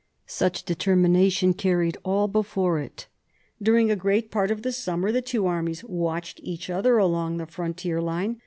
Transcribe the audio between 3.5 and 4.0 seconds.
During a